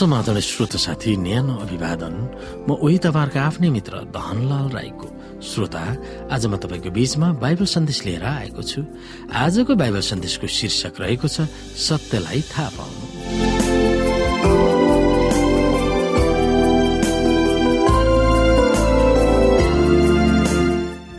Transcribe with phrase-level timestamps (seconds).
[0.00, 2.14] समाधान श्रोत साथी न्यानो अभिवादन।
[2.64, 5.06] म उही तपाईँहरूको आफ्नै मित्र धनलाल राईको।
[5.44, 5.84] श्रोता
[6.32, 8.80] आज म तपाईँको बीचमा बाइबल सन्देश लिएर आएको छु।
[9.28, 11.44] आजको बाइबल सन्देशको शीर्षक रहेको छ
[11.76, 13.04] सत्यलाई थाहा पाउनु।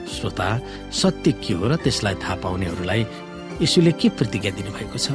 [0.10, 0.50] श्रोता
[0.90, 3.02] सत्य के हो र त्यसलाई थाहा पाउनेहरूलाई
[3.62, 5.14] यसुले के प्रतिज्ञा दिनुभएको छ?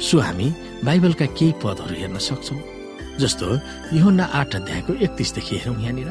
[0.00, 0.48] सो हामी
[0.80, 2.56] बाइबलका केही पदहरू हेर्न सक्छौ।
[3.20, 3.46] जस्तो
[3.96, 6.08] योहन्ना आठ अध्यायको एकतिसदेखि हेरौँ यहाँनिर।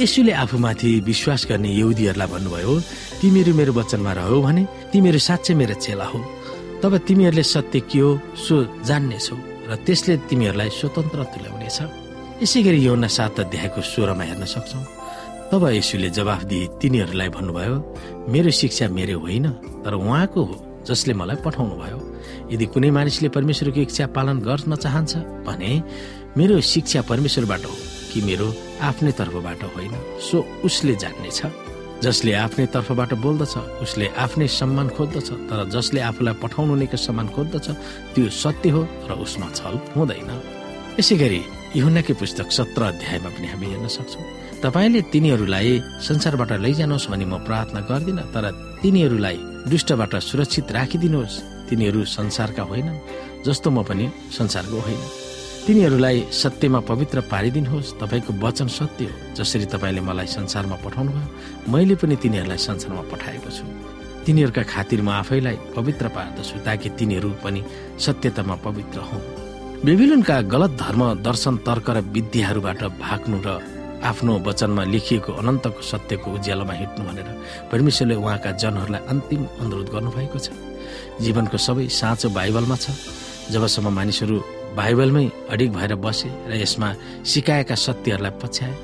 [0.00, 2.72] यसुले आफूमाथि विश्वास गर्ने यहुदीहरूलाई भन्नुभयो
[3.20, 4.62] तिमीहरू मेरो वचनमा रह्यो भने
[4.92, 6.18] तिमीहरू साँच्चै मेरो चेला हो।
[6.82, 8.54] तब तिमीहरूले सत्य के हो सो
[8.88, 9.36] जान्नेछौ
[9.68, 11.78] र त्यसले तिमीहरूलाई स्वतन्त्र तुल्याउनेछ।
[12.42, 14.80] यसै गरी योहन्ना सात अध्यायको सोह्रमा हेर्न सक्छौ।
[15.50, 17.76] तब यसुले जवाफ दिए तिनीहरूलाई भन्नुभयो
[18.32, 19.46] मेरो शिक्षा मेरो होइन
[19.84, 20.54] तर उहाँको हो
[20.88, 21.98] जसले मलाई पठाउनु भयो
[22.52, 25.12] यदि कुनै मानिसले परमेश्वरको इच्छा पालन गर्न चाहन्छ
[25.46, 25.72] भने
[26.36, 27.74] मेरो शिक्षा परमेश्वरबाट हो
[28.10, 28.46] कि मेरो
[28.82, 29.94] आफ्नै तर्फबाट होइन?
[30.20, 31.40] सो उसले जान्नेछ।
[32.00, 37.66] जसले आफ्नै तर्फबाट बोल्दछ उसले आफ्नै सम्मान खोज्दछ तर जसले आफूलाई पठाउनु नैको सम्मान खोज्दछ
[38.14, 40.30] त्यो सत्य हो र उसमा छल हुँदैन।
[40.98, 41.40] यसै गरी
[41.76, 44.24] युहुनाकै पुस्तक सत्र अध्यायमा पनि हामी हेर्न सक्छौँ।
[44.64, 45.70] तपाईँले तिनीहरूलाई
[46.08, 48.44] संसारबाट लैजानुहोस् भनी म प्रार्थना गर्दिनँ तर
[48.82, 49.36] तिनीहरूलाई
[49.70, 51.36] दुष्टबाट सुरक्षित राखिदिनुहोस्।
[51.70, 52.98] तिनीहरू संसारका होइनन्
[53.46, 55.02] जस्तो म पनि संसारको होइन।
[55.66, 61.94] तिनीहरूलाई सत्यमा पवित्र पारिदिनुहोस् तपाईँको वचन सत्य हो जसरी तपाईँले मलाई संसारमा पठाउनु भयो। मैले
[61.94, 63.64] पनि तिनीहरूलाई संसारमा पठाएको छु।
[64.26, 67.60] तिनीहरूका खातिर म आफैलाई पवित्र पार्दछु ताकि तिनीहरू पनि
[67.98, 73.48] सत्यतामा पवित्र हुन्। बेबिलोनका गलत धर्म दर्शन तर्क र विद्याहरूबाट भाग्नु र
[74.00, 77.28] आफ्नो वचनमा लेखिएको अनन्तको सत्यको उज्यालोमा हिँड्नु भनेर
[77.72, 80.48] परमेश्वरले उहाँका जनहरूलाई अन्तिम अनुरोध गर्नुभएको छ।
[81.20, 82.86] जीवनको सबै साँचो बाइबलमा छ।
[83.52, 84.36] जबसम्म मानिसहरू
[84.78, 86.88] बाइबलमै अडिक भएर बसे र यसमा
[87.26, 88.74] सिकाएका सत्यहरूलाई पछ्याए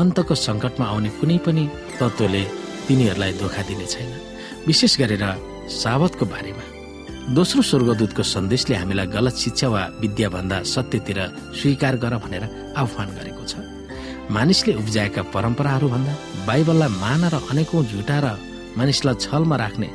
[0.00, 1.64] अन्तको सङ्कटमा आउने कुनै पनि
[2.00, 2.42] तत्त्वले
[2.86, 4.10] तिनीहरूलाई धोका दिने छैन।
[4.66, 5.24] विशेष गरेर
[5.68, 6.64] सावतको बारेमा।
[7.36, 11.18] दोस्रो स्वर्गदूतको सन्देशले हामीलाई गलत शिक्षा वा विद्याभन्दा सत्यतिर
[11.60, 12.44] स्वीकार गर भनेर
[12.80, 13.54] आह्वान गरेको छ।
[14.30, 16.12] मानिसले उब्जाएका परम्पराहरू भन्दा
[16.46, 18.26] बाइबललाई मान र अनेकौं झुटा र
[18.78, 19.88] मानिसलाई छलमा राख्ने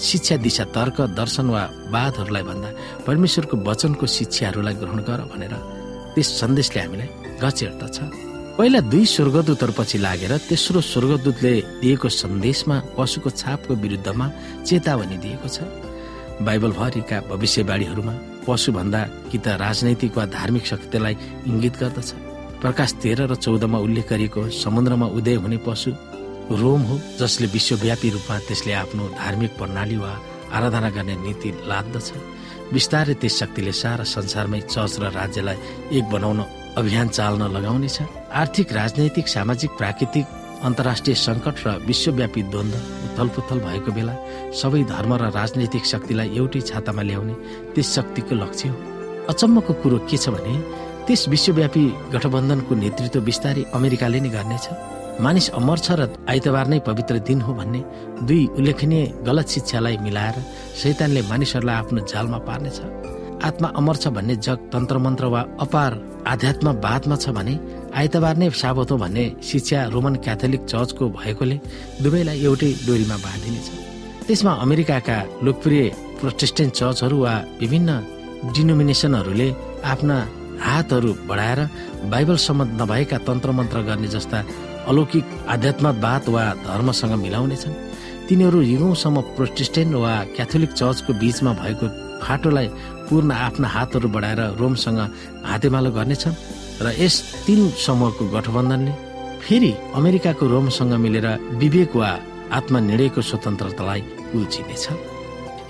[0.00, 1.62] शिक्षा दिशा तर्क दर्शन वा
[1.94, 2.68] वादहरूलाई भन्दा
[3.06, 5.54] परमेश्वरको वचनको शिक्षाहरूलाई ग्रहण गर भनेर
[6.14, 7.08] त्यस सन्देशले हामीलाई
[7.42, 7.98] गचेर्दछ
[8.58, 14.26] पहिला दुई स्वर्गदूतहरूपछि लागेर तेस्रो स्वर्गदूतले दिएको सन्देशमा पशुको छापको विरुद्धमा
[14.66, 15.58] चेतावनी दिएको छ।
[16.46, 18.14] बाइबलभरिका भविष्यवाणीहरूमा
[18.46, 21.14] पशुभन्दा कि त राजनैतिक वा धार्मिक शक्तिलाई
[21.50, 22.23] इङ्गित गर्दछ।
[22.64, 25.90] प्रकाश तेह्र र चौधमा उल्लेख गरिएको समुद्रमा उदय हुने पशु
[26.60, 30.12] रोम हो जसले विश्वव्यापी रूपमा त्यसले आफ्नो धार्मिक प्रणाली वा
[30.48, 32.08] आराधना गर्ने नीति लाद्दछ।
[32.72, 35.58] बिस्तारै त्यस शक्तिले सारा संसारमै चर्च र राज्यलाई
[35.92, 36.40] एक बनाउन
[36.80, 37.98] अभियान चाल्न लगाउनेछ।
[38.32, 40.26] आर्थिक राजनैतिक सामाजिक प्राकृतिक
[40.64, 42.74] अन्तर्राष्ट्रिय सङ्कट र विश्वव्यापी द्वन्द
[43.06, 44.14] उथलपुथल भएको बेला
[44.56, 47.34] सबै धर्म र राजनैतिक शक्तिलाई एउटै छातामा ल्याउने
[47.76, 48.76] त्यस शक्तिको लक्ष्य हो।
[49.32, 50.54] अचम्मको कुरो के छ भने
[51.06, 54.66] त्यस विश्वव्यापी गठबन्धनको नेतृत्व बिस्तारै अमेरिकाले नै गर्नेछ।
[55.24, 57.80] मानिस अमर छ र आइतबार नै पवित्र दिन हो भन्ने
[58.28, 60.36] दुई उल्लेखनीय गलत शिक्षालाई मिलाएर
[60.80, 62.78] शैतानले मानिसहरूलाई आफ्नो जालमा पार्नेछ।
[63.48, 65.92] आत्मा अमर छ भन्ने जग तन्त्र मन्त्र वा अपार
[66.32, 67.54] आध्यात्मवादमा छ भने
[68.00, 71.56] आइतबार नै साबत हो भन्ने शिक्षा रोमन क्याथोलिक चर्चको भएकोले
[72.02, 73.66] दुवैलाई एउटै डोरीमा बाँधिनेछ।
[74.26, 75.84] त्यसमा अमेरिकाका लोकप्रिय
[76.20, 77.90] प्रोटेस्टेन्ट चर्चहरू वा विभिन्न
[78.56, 79.48] डिनोमिनेसनहरूले
[79.92, 80.16] आफ्ना
[80.64, 81.60] हातहरू बढाएर
[82.12, 84.38] बाइबल सम्बन्ध नभएका तन्त्र मन्त्र गर्ने जस्ता
[84.90, 87.74] अलौकिक आध्यात्मवाद वा धर्मसँग मिलाउनेछन्।
[88.28, 91.86] तिनीहरू युगौँसम्म प्रोटेस्टेन्ट वा क्याथोलिक चर्चको बीचमा भएको
[92.24, 92.68] फाटोलाई
[93.08, 95.00] पूर्ण आफ्ना हातहरू बढाएर रोमसँग
[95.50, 96.38] हातेमालो गर्नेछन्
[96.84, 97.14] र यस
[97.46, 98.92] तीन समूहको गठबन्धनले
[99.44, 101.26] फेरि अमेरिकाको रोमसँग मिलेर
[101.62, 102.10] विवेक वा
[102.58, 104.00] आत्मनिर्णयको स्वतन्त्रतालाई
[104.36, 104.84] उल्चिनेछ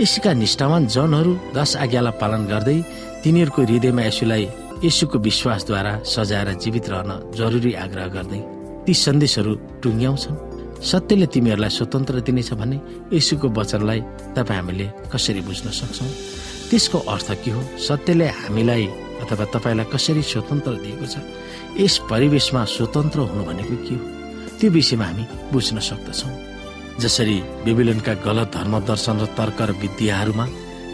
[0.00, 2.78] यसका निष्ठावान जनहरू दश आज्ञालाई पालन गर्दै
[3.22, 4.44] तिनीहरूको हृदयमा यसुलाई
[4.82, 8.40] यसुको विश्वासद्वारा सजाएर जीवित रहन जरुरी आग्रह गर्दै
[8.84, 10.36] ती सन्देशहरू टुङ्ग्याउँछन्।
[10.82, 12.76] सत्यले तिमीहरूलाई स्वतन्त्र दिनेछ भने
[13.12, 14.00] यसुको वचनलाई
[14.36, 16.10] तपाईँ हामीले कसरी बुझ्न सक्छौँ?
[16.70, 17.60] त्यसको अर्थ के हो?
[17.78, 18.84] सत्यले हामीलाई
[19.22, 21.16] अथवा तपाईँलाई कसरी स्वतन्त्र दिएको छ?
[21.80, 24.04] यस परिवेशमा स्वतन्त्र हुनु भनेको के हो?
[24.58, 26.32] त्यो विषयमा हामी बुझ्न सक्दछौँ।
[27.00, 30.46] जसरी बेबिलोनका गलत धर्म दर्शन र तर्क र विद्याहरूमा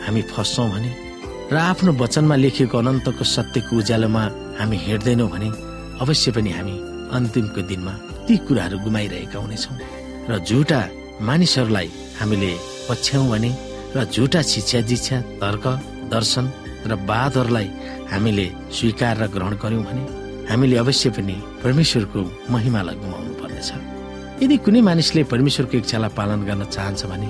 [0.07, 1.10] हामी फस्छौँ भने
[1.51, 4.23] र आफ्नो वचनमा लेखिएको अनन्तको सत्यको उज्यालोमा
[4.59, 5.49] हामी हिँड्दैनौँ भने
[5.99, 6.75] अवश्य पनि हामी
[7.17, 7.93] अन्तिमको दिनमा
[8.27, 9.75] ती कुराहरू गुमाइरहेका हुनेछौँ।
[10.31, 10.81] र झुटा
[11.27, 11.89] मानिसहरूलाई
[12.21, 12.51] हामीले
[12.89, 13.51] पछ्याउँ भने
[13.97, 15.65] र झुटा शिक्षा दीक्षा तर्क
[16.15, 16.47] दर्शन
[16.87, 17.69] र वादहरूलाई
[18.13, 20.03] हामीले स्वीकार र ग्रहण गर्यौँ भने
[20.51, 22.21] हामीले अवश्य पनि परमेश्वरको
[22.55, 23.71] महिमालाई गुमाउनु पर्नेछ।
[24.43, 27.29] यदि कुनै मानिसले परमेश्वरको इच्छालाई पालन गर्न चाहन्छ भने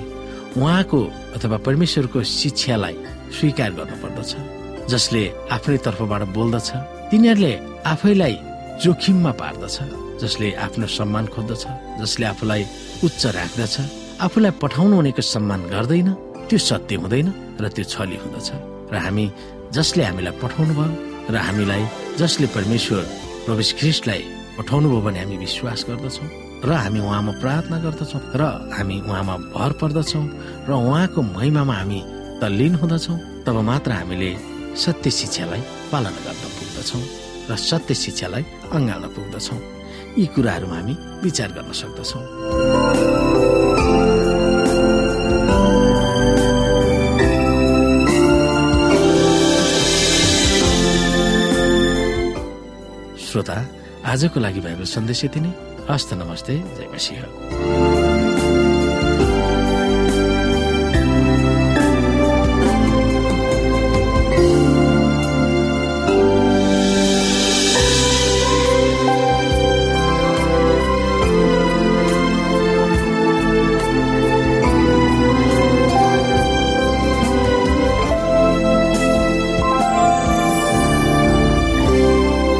[0.61, 0.99] उहाँको
[1.35, 2.97] अथवा परमेश्वरको शिक्षालाई
[3.37, 4.31] स्वीकार गर्नुपर्दछ
[4.91, 5.21] जसले
[5.55, 6.69] आफ्नै तर्फबाट बोल्दछ।
[7.11, 7.53] तिनीहरूले
[7.93, 8.35] आफैलाई
[8.83, 9.75] जोखिममा पार्दछ
[10.21, 11.63] जसले आफ्नो सम्मान खोज्दछ
[12.01, 12.61] जसले आफूलाई
[13.05, 13.75] उच्च राख्दछ।
[14.25, 16.09] आफूलाई पठाउनु हुनेको सम्मान गर्दैन
[16.49, 17.27] त्यो सत्य हुँदैन
[17.61, 18.49] र त्यो छली हुँदछ।
[18.93, 19.25] र हामी
[19.71, 20.93] जसले हामीलाई पठाउनु भयो
[21.31, 21.83] र हामीलाई
[22.21, 23.01] जसले परमेश्वर
[23.45, 24.21] प्रवेश ख्रिस्टलाई
[24.57, 26.29] पठाउनु भयो भने हामी विश्वास गर्दछौँ
[26.67, 28.41] र हामी उहाँमा प्रार्थना गर्दछौँ र
[28.77, 30.25] हामी उहाँमा भर पर्दछौँ
[30.67, 32.01] र उहाँको महिमामा हामी
[32.41, 34.29] तल्लीन हुँदछौँ तब मात्र हामीले
[34.73, 35.61] सत्य शिक्षालाई
[35.91, 37.01] पालना गर्न पुग्दछौँ
[37.49, 38.43] र सत्य शिक्षालाई
[38.73, 39.59] अँगाल्न पुग्दछौँ।
[40.17, 42.23] यी कुराहरूमा हामी विचार गर्न सक्दछौँ।
[53.21, 53.57] श्रोता
[54.11, 55.51] आजको लागि भएको सन्देश यति नै।
[55.89, 57.80] हस्त नमस्ते जय मसिंह।